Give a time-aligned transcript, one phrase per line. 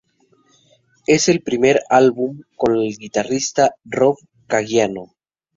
[1.05, 4.15] Es el primer álbum con el guitarrista Rob
[4.47, 5.13] Caggiano.